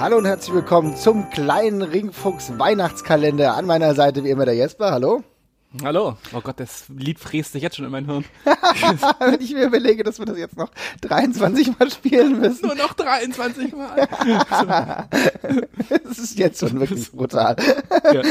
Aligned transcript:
Hallo 0.00 0.16
und 0.16 0.24
herzlich 0.24 0.54
willkommen 0.54 0.96
zum 0.96 1.28
kleinen 1.28 1.82
Ringfuchs 1.82 2.58
Weihnachtskalender. 2.58 3.54
An 3.54 3.66
meiner 3.66 3.94
Seite 3.94 4.24
wie 4.24 4.30
immer 4.30 4.46
der 4.46 4.54
Jesper. 4.54 4.92
Hallo. 4.92 5.22
Hallo. 5.84 6.16
Oh 6.34 6.40
Gott, 6.40 6.58
das 6.58 6.86
Lied 6.88 7.20
fräst 7.20 7.52
sich 7.52 7.62
jetzt 7.62 7.76
schon 7.76 7.84
in 7.84 7.92
mein 7.92 8.04
Hirn. 8.04 8.24
Wenn 9.20 9.40
ich 9.40 9.54
mir 9.54 9.66
überlege, 9.66 10.02
dass 10.02 10.18
wir 10.18 10.26
das 10.26 10.36
jetzt 10.36 10.56
noch 10.56 10.70
23 11.02 11.78
Mal 11.78 11.88
spielen 11.92 12.40
müssen. 12.40 12.66
Nur 12.66 12.74
noch 12.74 12.92
23 12.92 13.72
Mal. 13.76 14.08
das 16.04 16.18
ist 16.18 16.36
jetzt 16.36 16.58
schon 16.58 16.80
wirklich 16.80 17.12
brutal. 17.12 17.54
Ja. 18.12 18.22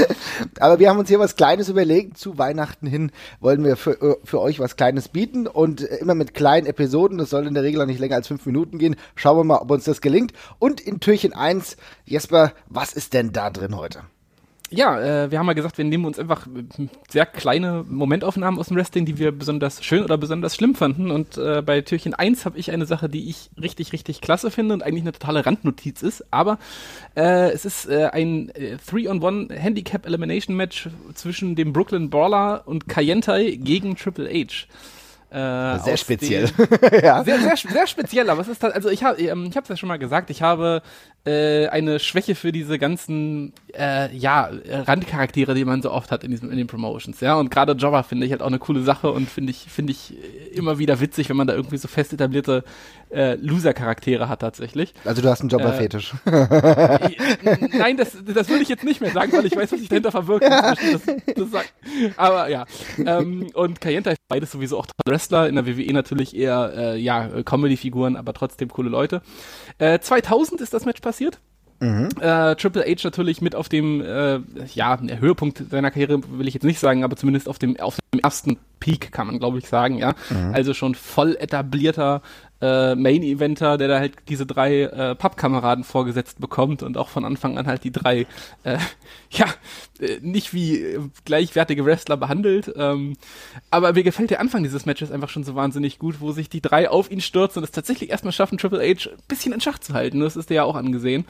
Aber 0.60 0.80
wir 0.80 0.90
haben 0.90 1.00
uns 1.00 1.08
hier 1.08 1.20
was 1.20 1.38
Kleines 1.38 1.70
überlegt. 1.70 2.18
Zu 2.18 2.38
Weihnachten 2.38 2.88
hin 2.88 3.10
wollen 3.40 3.64
wir 3.64 3.78
für, 3.78 4.02
äh, 4.02 4.18
für 4.26 4.42
euch 4.42 4.60
was 4.60 4.76
Kleines 4.76 5.08
bieten 5.08 5.48
und 5.48 5.80
immer 5.80 6.16
mit 6.16 6.34
kleinen 6.34 6.68
Episoden. 6.68 7.18
Das 7.18 7.30
soll 7.30 7.48
in 7.48 7.54
der 7.54 7.64
Regel 7.64 7.82
auch 7.82 7.86
nicht 7.86 8.02
länger 8.02 8.16
als 8.16 8.28
fünf 8.28 8.46
Minuten 8.46 8.80
gehen. 8.80 8.98
Schauen 9.16 9.38
wir 9.38 9.44
mal, 9.46 9.60
ob 9.60 9.72
uns 9.72 9.86
das 9.86 10.02
gelingt. 10.02 10.34
Und 10.60 10.82
in 10.82 11.00
Türchen 11.00 11.32
1, 11.32 11.78
Jesper, 12.04 12.52
was 12.68 12.92
ist 12.92 13.14
denn 13.14 13.32
da 13.32 13.50
drin 13.50 13.78
heute? 13.78 14.04
Ja, 14.72 15.00
äh, 15.00 15.32
wir 15.32 15.40
haben 15.40 15.48
mal 15.48 15.54
gesagt, 15.54 15.78
wir 15.80 15.86
nehmen 15.86 16.06
uns 16.06 16.20
einfach 16.20 16.46
sehr 17.10 17.26
kleine 17.26 17.84
Momentaufnahmen 17.88 18.60
aus 18.60 18.68
dem 18.68 18.78
Wrestling, 18.78 19.06
die 19.06 19.18
wir 19.18 19.32
besonders 19.32 19.84
schön 19.84 20.04
oder 20.04 20.18
besonders 20.18 20.56
schlimm 20.56 20.76
fanden. 20.76 21.10
Und 21.10 21.38
äh, 21.38 21.64
bei 21.64 21.82
Türchen 21.82 22.14
1 22.14 22.46
habe 22.46 22.58
ich 22.60 22.72
eine 22.72 22.86
Sache, 22.86 23.10
die 23.10 23.30
ich 23.30 23.50
richtig, 23.60 23.94
richtig 23.94 24.22
klasse 24.22 24.52
finde 24.52 24.76
und 24.76 24.84
eigentlich 24.84 25.04
eine 25.04 25.12
totale 25.12 25.46
Randnotiz 25.46 26.04
ist. 26.04 26.24
Aber 26.32 26.60
äh, 27.16 27.50
es 27.52 27.66
ist 27.66 27.88
äh, 27.90 28.10
ein 28.12 28.52
3-on-1 28.52 29.52
äh, 29.52 29.58
Handicap 29.58 30.06
Elimination 30.06 30.56
Match 30.56 30.90
zwischen 31.16 31.56
dem 31.56 31.74
Brooklyn 31.74 32.12
Brawler 32.12 32.64
und 32.66 32.88
Kayentai 32.88 33.58
gegen 33.60 33.96
Triple 33.96 34.30
H. 34.30 34.68
Äh, 35.32 35.80
sehr 35.80 35.98
speziell. 35.98 36.48
Den, 36.48 37.04
ja. 37.04 37.24
sehr, 37.24 37.40
sehr, 37.40 37.56
sehr 37.56 37.88
speziell, 37.88 38.30
aber 38.32 38.42
es 38.42 38.48
ist 38.48 38.64
also 38.64 38.90
ich 38.90 39.04
habe 39.04 39.22
ähm, 39.22 39.46
ich 39.46 39.56
habe 39.56 39.64
es 39.64 39.70
ja 39.70 39.78
schon 39.78 39.88
mal 39.88 40.00
gesagt, 40.00 40.32
ich 40.32 40.42
habe 40.42 40.82
äh, 41.24 41.68
eine 41.68 42.00
Schwäche 42.00 42.34
für 42.34 42.52
diese 42.52 42.80
ganzen 42.80 43.54
äh, 43.78 44.12
ja 44.16 44.50
Randcharaktere, 44.68 45.54
die 45.54 45.66
man 45.66 45.84
so 45.84 45.92
oft 45.92 46.12
hat 46.12 46.24
in 46.24 46.32
diesen 46.32 46.50
in 46.50 46.58
den 46.58 46.66
Promotions, 46.66 47.20
ja 47.20 47.36
und 47.36 47.52
gerade 47.52 47.74
Jobber 47.74 48.04
finde 48.04 48.26
ich 48.26 48.32
halt 48.32 48.42
auch 48.42 48.48
eine 48.48 48.58
coole 48.58 48.82
Sache 48.82 49.12
und 49.12 49.30
finde 49.30 49.52
ich 49.52 49.68
finde 49.70 49.92
ich 49.92 50.16
immer 50.52 50.80
wieder 50.80 51.00
witzig, 51.00 51.30
wenn 51.30 51.38
man 51.38 51.46
da 51.46 51.54
irgendwie 51.54 51.78
so 51.78 51.88
fest 51.88 52.12
etablierte 52.12 52.64
äh, 53.12 53.36
Loser-Charaktere 53.36 54.30
hat 54.30 54.42
tatsächlich. 54.42 54.94
Also 55.06 55.22
du 55.22 55.30
hast 55.30 55.42
einen 55.42 55.50
Jobber-Fetisch. 55.50 56.14
Äh, 56.40 57.68
nein, 57.78 57.98
das, 57.98 58.12
das 58.26 58.50
würde 58.50 58.64
ich 58.64 58.70
jetzt 58.70 58.84
nicht 58.84 59.02
mehr 59.02 59.12
sagen, 59.12 59.32
weil 59.32 59.46
ich 59.46 59.56
weiß, 59.56 59.72
was 59.72 59.80
sich 59.80 59.90
dahinter 59.90 60.12
verbirgt. 60.12 60.44
Das, 60.44 60.78
das 61.36 61.48
aber 62.18 62.50
ja. 62.50 62.66
Ähm, 63.06 63.50
und 63.54 63.82
Kayenta 63.82 64.12
ist 64.12 64.20
beides 64.28 64.52
sowieso 64.52 64.78
auch 64.78 64.86
Wrestler, 65.20 65.50
in 65.50 65.56
der 65.56 65.68
WWE 65.68 65.92
natürlich 65.92 66.36
eher 66.36 66.72
äh, 66.76 66.98
ja, 66.98 67.28
Comedy-Figuren, 67.44 68.16
aber 68.16 68.34
trotzdem 68.34 68.70
coole 68.70 68.90
Leute. 68.90 69.22
Äh, 69.78 70.00
2000 70.00 70.62
ist 70.62 70.74
das 70.74 70.86
Match 70.86 71.02
passiert. 71.02 71.40
Mhm. 71.82 72.10
Äh, 72.20 72.56
Triple 72.56 72.84
H 72.84 73.02
natürlich 73.04 73.42
mit 73.42 73.56
auf 73.56 73.70
dem, 73.70 74.02
äh, 74.02 74.40
ja, 74.74 74.98
der 74.98 75.20
Höhepunkt 75.20 75.64
seiner 75.70 75.92
Karriere 75.92 76.22
will 76.38 76.48
ich 76.48 76.54
jetzt 76.54 76.64
nicht 76.64 76.80
sagen, 76.80 77.04
aber 77.04 77.16
zumindest 77.16 77.48
auf 77.48 77.60
dem, 77.60 77.80
auf 77.80 77.98
dem 78.14 78.20
ersten 78.20 78.58
Peak 78.80 79.12
kann 79.12 79.28
man, 79.28 79.40
glaube 79.40 79.60
ich, 79.60 79.68
sagen, 79.68 79.98
ja. 79.98 80.14
Mhm. 80.30 80.54
Also 80.54 80.74
schon 80.74 80.96
voll 80.96 81.38
etablierter 81.38 82.22
äh, 82.62 82.96
Main-Eventer, 82.96 83.78
der 83.78 83.88
da 83.88 84.00
halt 84.00 84.14
diese 84.28 84.46
drei 84.46 84.82
äh, 84.84 85.16
Pappkameraden 85.16 85.84
vorgesetzt 85.84 86.40
bekommt 86.40 86.84
und 86.84 86.98
auch 86.98 87.10
von 87.10 87.26
Anfang 87.26 87.58
an 87.58 87.68
halt 87.68 87.84
die 87.84 87.92
drei, 87.92 88.28
äh, 88.64 88.78
ja, 89.30 89.46
äh, 90.00 90.20
nicht 90.22 90.54
wie 90.54 90.82
äh, 90.82 91.00
gleichwertige 91.26 91.86
Wrestler 91.86 92.18
behandelt. 92.18 92.72
Ähm, 92.76 93.16
aber 93.70 93.94
mir 93.94 94.04
gefällt 94.04 94.30
der 94.30 94.40
Anfang 94.40 94.64
dieses 94.64 94.86
Matches 94.86 95.12
einfach 95.12 95.30
schon 95.30 95.44
so 95.44 95.56
wahnsinnig 95.56 96.00
gut, 96.00 96.20
wo 96.20 96.32
sich 96.32 96.50
die 96.50 96.62
drei 96.62 96.90
auf 96.90 97.12
ihn 97.12 97.22
stürzen 97.22 97.60
und 97.60 97.64
es 97.64 97.72
tatsächlich 97.72 98.10
erstmal 98.10 98.34
schaffen, 98.34 98.58
Triple 98.58 98.80
H 98.80 99.10
ein 99.10 99.18
bisschen 99.28 99.54
in 99.54 99.62
Schach 99.62 99.80
zu 99.80 99.94
halten. 99.94 100.20
Das 100.20 100.36
ist 100.36 100.50
dir 100.50 100.56
ja 100.56 100.64
auch 100.64 100.76
angesehen. 100.76 101.26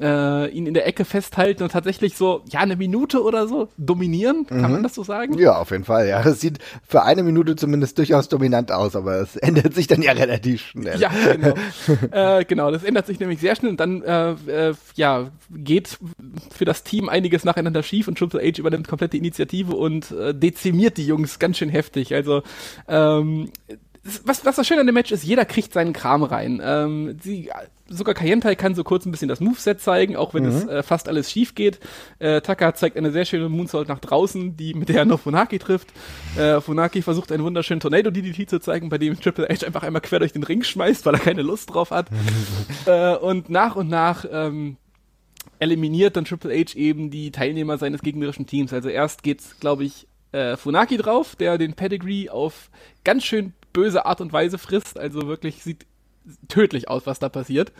Äh, 0.00 0.48
ihn 0.50 0.66
in 0.66 0.74
der 0.74 0.86
Ecke 0.86 1.04
festhalten 1.04 1.64
und 1.64 1.72
tatsächlich 1.72 2.16
so, 2.16 2.44
ja, 2.48 2.60
eine 2.60 2.76
Minute 2.76 3.24
oder 3.24 3.48
so 3.48 3.68
dominieren. 3.76 4.46
Kann 4.46 4.58
mhm. 4.58 4.70
man 4.70 4.82
das 4.84 4.94
so 4.94 5.02
sagen? 5.02 5.36
Ja, 5.36 5.58
auf 5.58 5.72
jeden 5.72 5.84
Fall, 5.84 6.06
ja. 6.06 6.22
Das 6.22 6.40
sieht 6.40 6.60
für 6.86 7.02
eine 7.02 7.24
Minute 7.24 7.56
zumindest 7.56 7.98
durchaus 7.98 8.28
dominant 8.28 8.70
aus, 8.70 8.94
aber 8.94 9.16
es 9.16 9.34
ändert 9.36 9.74
sich 9.74 9.88
dann 9.88 10.00
ja 10.00 10.12
relativ 10.12 10.69
schnell. 10.70 10.98
Ja, 10.98 11.10
genau. 11.32 11.54
äh, 12.10 12.44
genau, 12.44 12.70
das 12.70 12.84
ändert 12.84 13.06
sich 13.06 13.20
nämlich 13.20 13.40
sehr 13.40 13.56
schnell 13.56 13.70
und 13.70 13.80
dann, 13.80 14.02
äh, 14.02 14.30
äh, 14.30 14.74
ja, 14.94 15.30
geht 15.50 15.98
für 16.54 16.64
das 16.64 16.84
Team 16.84 17.08
einiges 17.08 17.44
nacheinander 17.44 17.82
schief 17.82 18.08
und 18.08 18.18
Triple 18.18 18.40
H 18.40 18.58
übernimmt 18.58 18.88
komplette 18.88 19.16
Initiative 19.16 19.74
und 19.74 20.10
äh, 20.12 20.34
dezimiert 20.34 20.96
die 20.96 21.06
Jungs 21.06 21.38
ganz 21.38 21.58
schön 21.58 21.68
heftig. 21.68 22.14
Also 22.14 22.42
ähm, 22.88 23.50
was, 24.24 24.44
was 24.46 24.56
das 24.56 24.66
Schöne 24.66 24.80
an 24.80 24.86
dem 24.86 24.94
Match 24.94 25.12
ist, 25.12 25.24
jeder 25.24 25.44
kriegt 25.44 25.72
seinen 25.72 25.92
Kram 25.92 26.22
rein. 26.22 26.60
Ähm, 26.64 27.18
sie, 27.22 27.50
sogar 27.90 28.14
Kayentai 28.14 28.54
kann 28.54 28.74
so 28.74 28.84
kurz 28.84 29.04
ein 29.04 29.10
bisschen 29.10 29.28
das 29.28 29.40
Moveset 29.40 29.80
zeigen, 29.80 30.16
auch 30.16 30.32
wenn 30.32 30.44
mhm. 30.44 30.48
es 30.48 30.66
äh, 30.66 30.82
fast 30.82 31.08
alles 31.08 31.30
schief 31.30 31.54
geht. 31.54 31.80
Äh, 32.18 32.40
Taka 32.40 32.74
zeigt 32.74 32.96
eine 32.96 33.10
sehr 33.10 33.24
schöne 33.24 33.48
Moonsault 33.48 33.88
nach 33.88 33.98
draußen, 33.98 34.56
die 34.56 34.74
mit 34.74 34.88
der 34.88 35.00
er 35.00 35.04
noch 35.04 35.20
Funaki 35.20 35.58
trifft. 35.58 35.88
Äh, 36.38 36.60
Funaki 36.60 37.02
versucht 37.02 37.32
einen 37.32 37.44
wunderschönen 37.44 37.80
Tornado 37.80 38.10
DDT 38.10 38.48
zu 38.48 38.60
zeigen, 38.60 38.88
bei 38.88 38.98
dem 38.98 39.20
Triple 39.20 39.48
H 39.48 39.66
einfach 39.66 39.82
einmal 39.82 40.00
quer 40.00 40.20
durch 40.20 40.32
den 40.32 40.44
Ring 40.44 40.62
schmeißt, 40.62 41.04
weil 41.04 41.14
er 41.14 41.20
keine 41.20 41.42
Lust 41.42 41.74
drauf 41.74 41.90
hat. 41.90 42.08
äh, 42.86 43.16
und 43.16 43.50
nach 43.50 43.76
und 43.76 43.88
nach 43.88 44.24
ähm, 44.30 44.76
eliminiert 45.58 46.16
dann 46.16 46.24
Triple 46.24 46.54
H 46.54 46.76
eben 46.76 47.10
die 47.10 47.32
Teilnehmer 47.32 47.76
seines 47.76 48.02
gegnerischen 48.02 48.46
Teams. 48.46 48.72
Also 48.72 48.88
erst 48.88 49.22
geht's, 49.22 49.58
glaube 49.58 49.84
ich, 49.84 50.06
äh, 50.32 50.56
Funaki 50.56 50.96
drauf, 50.96 51.34
der 51.36 51.58
den 51.58 51.74
Pedigree 51.74 52.28
auf 52.28 52.70
ganz 53.04 53.24
schön 53.24 53.52
böse 53.72 54.06
Art 54.06 54.20
und 54.20 54.32
Weise 54.32 54.58
frisst. 54.58 54.98
Also 54.98 55.26
wirklich 55.26 55.62
sieht 55.62 55.86
tödlich 56.48 56.88
aus, 56.88 57.06
was 57.06 57.18
da 57.18 57.28
passiert. 57.28 57.72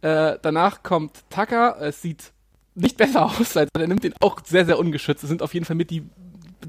Äh, 0.00 0.38
danach 0.42 0.82
kommt 0.82 1.24
Taka. 1.30 1.76
Es 1.80 2.02
sieht 2.02 2.32
nicht 2.74 2.96
besser 2.96 3.26
aus, 3.40 3.56
also 3.56 3.70
er 3.78 3.86
nimmt 3.86 4.04
den 4.04 4.14
auch 4.20 4.40
sehr, 4.44 4.66
sehr 4.66 4.78
ungeschützt. 4.78 5.22
Es 5.22 5.28
sind 5.28 5.42
auf 5.42 5.54
jeden 5.54 5.66
Fall 5.66 5.76
mit 5.76 5.90
die 5.90 6.04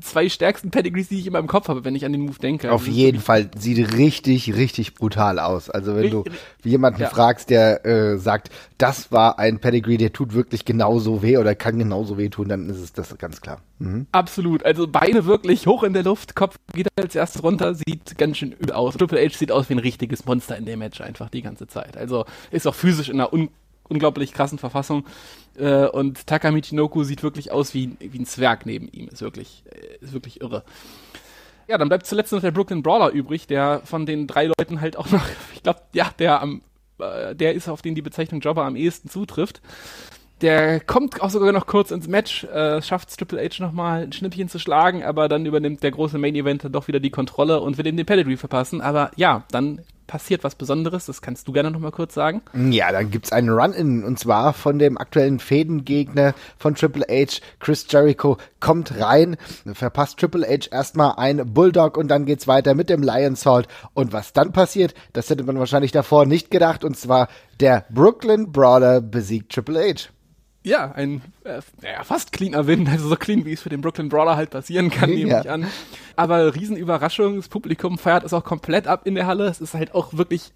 zwei 0.02 0.30
stärksten 0.30 0.72
Pedigrees, 0.72 1.10
die 1.10 1.20
ich 1.20 1.28
immer 1.28 1.40
im 1.40 1.48
Kopf 1.48 1.68
habe, 1.68 1.86
wenn 1.86 1.96
ich 1.96 2.06
an 2.06 2.12
den 2.12 2.22
Move 2.22 2.40
denke. 2.40 2.72
Auf 2.72 2.88
jeden 2.88 3.20
Fall 3.20 3.50
sieht 3.58 3.98
richtig, 3.98 4.56
richtig 4.56 4.96
brutal 4.96 5.40
aus. 5.40 5.70
Also 5.70 5.96
wenn 5.96 6.10
du 6.10 6.24
jemanden 6.64 7.02
ja. 7.02 7.10
fragst, 7.10 7.50
der 7.50 7.86
äh, 7.86 8.18
sagt, 8.18 8.50
das 8.78 9.12
war 9.12 9.40
ein 9.40 9.60
Pedigree, 9.60 9.98
der 9.98 10.14
tut 10.14 10.34
wirklich 10.34 10.66
genauso 10.66 11.22
weh 11.22 11.38
oder 11.38 11.56
kann 11.56 11.80
genauso 11.80 12.18
weh 12.18 12.30
tun, 12.30 12.50
dann 12.50 12.70
ist 12.70 12.80
es 12.80 12.94
das 12.94 13.18
ganz 13.18 13.42
klar. 13.42 13.62
Mhm. 13.80 14.08
Absolut. 14.12 14.64
Also 14.66 14.88
Beine 14.88 15.26
wirklich 15.26 15.68
hoch 15.68 15.84
in 15.84 15.94
der 15.94 16.04
Luft, 16.04 16.36
Kopf 16.36 16.58
geht 16.74 16.88
als 16.96 17.16
erstes 17.16 17.44
runter, 17.44 17.76
sieht 17.76 18.18
ganz 18.18 18.38
schön 18.38 18.52
übel 18.52 18.72
aus. 18.72 18.96
Triple 18.96 19.24
H 19.24 19.38
sieht 19.38 19.52
aus 19.52 19.70
wie 19.70 19.76
ein 19.76 19.80
richtiges 19.80 20.26
Monster 20.26 20.58
in 20.58 20.66
dem 20.66 20.80
Match 20.80 21.02
einfach 21.02 21.30
die 21.30 21.42
ganze 21.42 21.68
Zeit. 21.68 21.98
Also 21.98 22.26
ist 22.52 22.68
auch 22.68 22.76
physisch 22.76 23.10
in 23.10 23.16
einer 23.16 23.34
un 23.34 23.50
unglaublich 23.90 24.34
krassen 24.34 24.58
Verfassung. 24.58 25.06
Äh, 25.58 25.88
und 25.88 26.28
Taka 26.28 26.52
Michinoku 26.52 27.04
sieht 27.04 27.24
wirklich 27.24 27.52
aus 27.52 27.74
wie, 27.74 27.92
wie 28.00 28.20
ein 28.20 28.26
Zwerg 28.26 28.66
neben 28.66 28.88
ihm. 28.90 29.08
Ist 29.08 29.22
wirklich, 29.22 29.64
äh, 29.70 30.04
ist 30.04 30.14
wirklich 30.14 30.42
irre. 30.42 30.64
Ja, 31.68 31.78
dann 31.78 31.90
bleibt 31.90 32.06
zuletzt 32.06 32.32
noch 32.32 32.42
der 32.42 32.52
Brooklyn 32.52 32.84
Brawler 32.84 33.10
übrig, 33.10 33.48
der 33.48 33.82
von 33.86 34.06
den 34.06 34.28
drei 34.28 34.46
Leuten 34.46 34.82
halt 34.82 34.98
auch 34.98 35.10
noch, 35.10 35.26
ich 35.54 35.64
glaube, 35.64 35.82
ja, 35.94 36.12
der 36.20 36.42
am, 36.42 36.62
äh, 37.00 37.36
der 37.36 37.54
ist, 37.54 37.70
auf 37.70 37.82
den 37.82 37.96
die 37.96 38.02
Bezeichnung 38.02 38.42
Jobber 38.42 38.66
am 38.66 38.76
ehesten 38.76 39.10
zutrifft. 39.10 39.62
Der 40.42 40.82
kommt 40.82 41.22
auch 41.22 41.30
sogar 41.30 41.54
noch 41.54 41.66
kurz 41.66 41.92
ins 41.92 42.10
Match, 42.10 42.44
äh, 42.44 42.82
schafft 42.82 43.18
Triple 43.18 43.42
H 43.42 43.64
nochmal 43.64 44.04
ein 44.04 44.12
Schnippchen 44.12 44.50
zu 44.50 44.60
schlagen, 44.60 45.02
aber 45.02 45.30
dann 45.30 45.46
übernimmt 45.46 45.82
der 45.82 45.92
große 45.92 46.18
Main 46.18 46.36
Event 46.36 46.68
doch 46.70 46.90
wieder 46.90 47.00
die 47.00 47.10
Kontrolle 47.10 47.62
und 47.62 47.78
will 47.78 47.88
ihm 47.88 47.96
den 47.96 48.06
Pedigree 48.06 48.36
verpassen. 48.36 48.82
Aber 48.82 49.12
ja, 49.16 49.46
dann 49.50 49.82
passiert 50.08 50.44
was 50.44 50.56
Besonderes. 50.56 51.06
Das 51.06 51.22
kannst 51.22 51.48
du 51.48 51.52
gerne 51.52 51.72
noch 51.72 51.80
mal 51.80 51.92
kurz 51.92 52.14
sagen. 52.14 52.42
Ja, 52.54 52.92
dann 52.92 53.12
gibt's 53.12 53.32
einen 53.32 53.50
Run-In 53.50 54.04
und 54.04 54.20
zwar 54.20 54.54
von 54.54 54.80
dem 54.80 54.98
aktuellen 54.98 55.40
Fädengegner 55.40 56.34
von 56.58 56.76
Triple 56.76 57.06
H, 57.10 57.42
Chris 57.60 57.86
Jericho, 57.90 58.38
kommt 58.60 59.00
rein, 59.00 59.38
verpasst 59.74 60.20
Triple 60.20 60.48
H 60.48 60.70
erstmal 60.72 61.16
ein 61.18 61.54
Bulldog 61.54 61.98
und 61.98 62.08
dann 62.08 62.26
geht's 62.26 62.48
weiter 62.48 62.76
mit 62.76 62.90
dem 62.90 63.04
Lion 63.04 63.36
Salt. 63.36 63.68
Und 63.94 64.14
was 64.14 64.34
dann 64.34 64.52
passiert, 64.52 64.94
das 65.14 65.30
hätte 65.30 65.44
man 65.44 65.60
wahrscheinlich 65.60 65.92
davor 65.92 66.26
nicht 66.26 66.52
gedacht 66.52 66.84
und 66.84 66.98
zwar 66.98 67.28
der 67.60 67.86
Brooklyn 67.90 68.52
Brawler 68.52 69.02
besiegt 69.02 69.54
Triple 69.54 69.80
H. 69.80 70.10
Ja, 70.66 70.92
ein 70.92 71.22
äh, 71.44 71.62
fast 72.04 72.32
cleaner 72.32 72.66
Win, 72.66 72.88
also 72.88 73.08
so 73.08 73.16
clean, 73.16 73.46
wie 73.46 73.54
es 73.54 73.62
für 73.62 73.70
den 73.70 73.82
Brooklyn 73.82 74.10
Brawler 74.10 74.36
halt 74.36 74.50
passieren 74.50 74.90
kann, 74.90 75.12
nehme 75.12 75.30
ja. 75.30 75.42
ich 75.42 75.50
an. 75.50 75.68
Aber 76.16 76.56
Riesenüberraschung, 76.56 77.36
das 77.36 77.50
Publikum 77.50 78.00
feiert 78.00 78.24
es 78.24 78.34
auch 78.34 78.44
komplett 78.44 78.88
ab 78.88 79.06
in 79.06 79.14
der 79.14 79.28
Halle. 79.28 79.46
Es 79.46 79.62
ist 79.62 79.76
halt 79.76 79.94
auch 79.94 80.14
wirklich, 80.14 80.54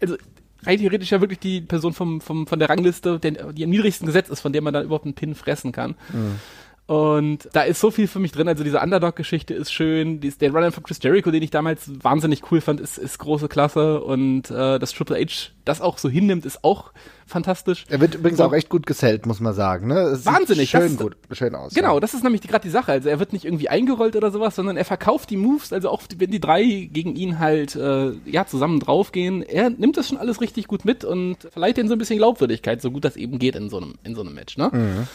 also 0.00 0.16
rein 0.64 0.78
theoretisch 0.78 1.12
ja 1.12 1.20
wirklich 1.20 1.38
die 1.38 1.60
Person 1.60 1.92
vom, 1.92 2.20
vom, 2.20 2.48
von 2.48 2.58
der 2.58 2.68
Rangliste, 2.68 3.20
der, 3.20 3.52
die 3.52 3.62
am 3.62 3.70
niedrigsten 3.70 4.06
gesetzt 4.06 4.30
ist, 4.30 4.40
von 4.40 4.52
der 4.52 4.62
man 4.62 4.74
dann 4.74 4.84
überhaupt 4.84 5.04
einen 5.04 5.14
Pin 5.14 5.36
fressen 5.36 5.70
kann. 5.70 5.94
Mhm. 6.12 6.40
Und 6.90 7.48
da 7.52 7.62
ist 7.62 7.78
so 7.78 7.92
viel 7.92 8.08
für 8.08 8.18
mich 8.18 8.32
drin. 8.32 8.48
Also 8.48 8.64
diese 8.64 8.80
Underdog-Geschichte 8.80 9.54
ist 9.54 9.72
schön. 9.72 10.18
Dies, 10.18 10.38
der 10.38 10.52
Run 10.52 10.72
von 10.72 10.82
Chris 10.82 10.98
Jericho, 11.00 11.30
den 11.30 11.40
ich 11.40 11.52
damals 11.52 11.88
wahnsinnig 12.02 12.50
cool 12.50 12.60
fand, 12.60 12.80
ist, 12.80 12.98
ist 12.98 13.18
große 13.18 13.46
Klasse. 13.46 14.00
Und 14.02 14.50
äh, 14.50 14.80
dass 14.80 14.92
Triple 14.92 15.16
H 15.16 15.52
das 15.64 15.80
auch 15.80 15.98
so 15.98 16.08
hinnimmt, 16.08 16.44
ist 16.44 16.64
auch 16.64 16.90
fantastisch. 17.28 17.84
Er 17.88 18.00
wird 18.00 18.16
übrigens 18.16 18.40
auch 18.40 18.52
echt 18.52 18.68
gut 18.68 18.86
gesellt, 18.86 19.24
muss 19.26 19.38
man 19.38 19.54
sagen. 19.54 19.86
Ne? 19.86 20.00
Es 20.00 20.26
Wahnsinnig. 20.26 20.70
Schön, 20.70 20.96
gut, 20.96 21.16
schön 21.30 21.54
aus. 21.54 21.74
Genau, 21.74 21.94
ja. 21.94 22.00
das 22.00 22.12
ist 22.12 22.24
nämlich 22.24 22.40
gerade 22.40 22.62
die 22.64 22.70
Sache. 22.70 22.90
Also 22.90 23.08
er 23.08 23.20
wird 23.20 23.32
nicht 23.32 23.44
irgendwie 23.44 23.68
eingerollt 23.68 24.16
oder 24.16 24.32
sowas, 24.32 24.56
sondern 24.56 24.76
er 24.76 24.84
verkauft 24.84 25.30
die 25.30 25.36
Moves, 25.36 25.72
also 25.72 25.90
auch 25.90 26.02
wenn 26.16 26.32
die 26.32 26.40
drei 26.40 26.88
gegen 26.92 27.14
ihn 27.14 27.38
halt 27.38 27.76
äh, 27.76 28.10
ja 28.26 28.46
zusammen 28.46 28.80
draufgehen, 28.80 29.42
er 29.42 29.70
nimmt 29.70 29.96
das 29.96 30.08
schon 30.08 30.18
alles 30.18 30.40
richtig 30.40 30.66
gut 30.66 30.84
mit 30.84 31.04
und 31.04 31.36
verleiht 31.52 31.76
denen 31.76 31.88
so 31.88 31.94
ein 31.94 31.98
bisschen 31.98 32.18
Glaubwürdigkeit, 32.18 32.82
so 32.82 32.90
gut 32.90 33.04
das 33.04 33.14
eben 33.14 33.38
geht 33.38 33.54
in 33.54 33.70
so 33.70 33.76
einem, 33.76 33.94
in 34.02 34.16
so 34.16 34.22
einem 34.22 34.34
Match. 34.34 34.56
Ne? 34.56 34.70
Mhm. 34.72 35.06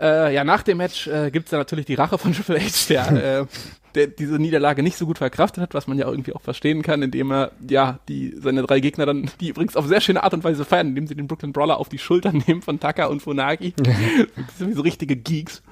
Äh, 0.00 0.34
ja, 0.34 0.44
nach 0.44 0.62
dem 0.62 0.78
Match 0.78 1.06
äh, 1.08 1.30
gibt 1.30 1.46
es 1.46 1.50
dann 1.50 1.60
natürlich 1.60 1.86
die 1.86 1.94
Rache 1.94 2.18
von 2.18 2.32
Triple 2.34 2.60
H, 2.60 2.86
der, 2.88 3.40
äh, 3.40 3.46
der 3.94 4.06
diese 4.06 4.38
Niederlage 4.38 4.82
nicht 4.82 4.96
so 4.96 5.06
gut 5.06 5.18
verkraftet 5.18 5.62
hat, 5.62 5.74
was 5.74 5.86
man 5.86 5.98
ja 5.98 6.08
irgendwie 6.08 6.34
auch 6.34 6.40
verstehen 6.40 6.82
kann, 6.82 7.02
indem 7.02 7.32
er 7.32 7.52
ja 7.68 7.98
die 8.08 8.34
seine 8.38 8.62
drei 8.62 8.80
Gegner 8.80 9.06
dann, 9.06 9.30
die 9.40 9.48
übrigens 9.48 9.76
auf 9.76 9.86
sehr 9.86 10.00
schöne 10.00 10.22
Art 10.22 10.34
und 10.34 10.44
Weise 10.44 10.64
feiern, 10.64 10.88
indem 10.88 11.06
sie 11.06 11.16
den 11.16 11.26
Brooklyn 11.26 11.52
Brawler 11.52 11.78
auf 11.78 11.88
die 11.88 11.98
Schultern 11.98 12.42
nehmen 12.46 12.62
von 12.62 12.78
Tucker 12.78 13.10
und 13.10 13.22
Funagi. 13.22 13.74
das 13.76 14.58
sind 14.58 14.70
wie 14.70 14.74
so 14.74 14.82
richtige 14.82 15.16
Geeks. 15.16 15.62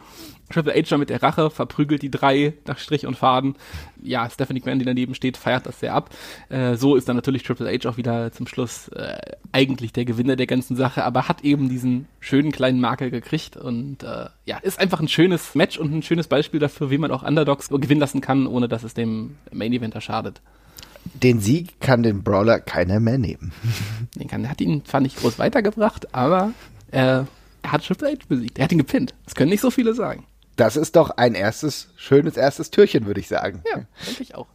Triple 0.50 0.74
H 0.74 0.86
dann 0.90 1.00
mit 1.00 1.10
der 1.10 1.22
Rache, 1.22 1.50
verprügelt 1.50 2.02
die 2.02 2.10
drei 2.10 2.54
nach 2.66 2.78
Strich 2.78 3.06
und 3.06 3.16
Faden. 3.16 3.56
Ja, 4.02 4.28
Stephanie 4.30 4.60
McMahon, 4.60 4.78
die 4.78 4.84
daneben 4.84 5.14
steht, 5.14 5.36
feiert 5.36 5.66
das 5.66 5.80
sehr 5.80 5.94
ab. 5.94 6.10
Äh, 6.48 6.76
so 6.76 6.96
ist 6.96 7.08
dann 7.08 7.16
natürlich 7.16 7.42
Triple 7.42 7.70
H 7.70 7.88
auch 7.88 7.96
wieder 7.96 8.32
zum 8.32 8.46
Schluss 8.46 8.88
äh, 8.88 9.18
eigentlich 9.52 9.92
der 9.92 10.04
Gewinner 10.04 10.36
der 10.36 10.46
ganzen 10.46 10.76
Sache, 10.76 11.04
aber 11.04 11.28
hat 11.28 11.42
eben 11.42 11.68
diesen 11.68 12.06
schönen 12.20 12.52
kleinen 12.52 12.80
Makel 12.80 13.10
gekriegt 13.10 13.56
und 13.56 14.02
äh, 14.02 14.26
ja, 14.44 14.58
ist 14.58 14.78
einfach 14.78 15.00
ein 15.00 15.08
schönes 15.08 15.54
Match 15.54 15.78
und 15.78 15.92
ein 15.92 16.02
schönes 16.02 16.28
Beispiel 16.28 16.60
dafür, 16.60 16.90
wie 16.90 16.98
man 16.98 17.10
auch 17.10 17.22
Underdogs 17.22 17.68
gewinnen 17.68 18.00
lassen 18.00 18.20
kann, 18.20 18.46
ohne 18.46 18.68
dass 18.68 18.84
es 18.84 18.94
dem 18.94 19.36
Main 19.52 19.72
Eventer 19.72 20.00
schadet. 20.00 20.40
Den 21.14 21.40
Sieg 21.40 21.80
kann 21.80 22.02
den 22.02 22.22
Brawler 22.22 22.60
keiner 22.60 23.00
mehr 23.00 23.18
nehmen. 23.18 23.52
Den 24.16 24.28
kann, 24.28 24.48
hat 24.48 24.60
ihn 24.60 24.84
zwar 24.84 25.00
nicht 25.00 25.16
groß 25.18 25.38
weitergebracht, 25.38 26.14
aber 26.14 26.52
äh, 26.90 27.22
er 27.66 27.72
hat 27.72 27.84
Triple 27.84 28.08
H 28.10 28.24
besiegt. 28.28 28.58
Er 28.58 28.64
hat 28.64 28.72
ihn 28.72 28.78
gepinnt. 28.78 29.14
Das 29.24 29.34
können 29.34 29.50
nicht 29.50 29.60
so 29.60 29.70
viele 29.70 29.94
sagen. 29.94 30.24
Das 30.56 30.76
ist 30.76 30.96
doch 30.96 31.10
ein 31.10 31.34
erstes, 31.34 31.88
schönes 31.96 32.36
erstes 32.36 32.70
Türchen, 32.70 33.06
würde 33.06 33.20
ich 33.20 33.28
sagen. 33.28 33.62
Ja, 33.70 33.82
denke 34.06 34.22
ich 34.22 34.34
auch. 34.34 34.46